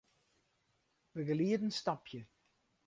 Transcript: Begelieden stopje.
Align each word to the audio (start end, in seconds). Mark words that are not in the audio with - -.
Begelieden 1.13 1.69
stopje. 1.71 2.25